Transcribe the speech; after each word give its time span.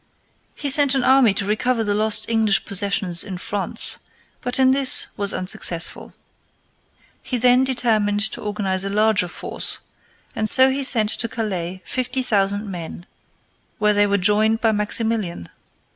He 0.55 0.67
sent 0.69 0.95
an 0.95 1.03
army 1.03 1.31
to 1.35 1.45
recover 1.45 1.83
the 1.83 1.93
lost 1.93 2.27
English 2.27 2.65
possessions 2.65 3.23
in 3.23 3.37
France, 3.37 3.99
but 4.41 4.57
in 4.57 4.71
this 4.71 5.05
was 5.15 5.31
unsuccessful. 5.31 6.15
He 7.21 7.37
then 7.37 7.63
determined 7.63 8.21
to 8.31 8.41
organize 8.41 8.83
a 8.83 8.89
larger 8.89 9.27
force, 9.27 9.77
and 10.35 10.49
so 10.49 10.71
he 10.71 10.83
sent 10.83 11.11
to 11.11 11.27
Calais 11.27 11.83
fifty 11.85 12.23
thousand 12.23 12.67
men, 12.67 13.05
where 13.77 13.93
they 13.93 14.07
were 14.07 14.17
joined 14.17 14.59
by 14.59 14.71
Maximilian. 14.71 15.49